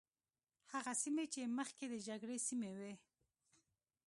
[0.73, 2.93] هغه سیمې چې مخکې د جګړې سیمې وي.